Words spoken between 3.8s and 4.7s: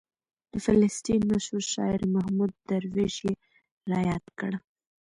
رایاد کړ.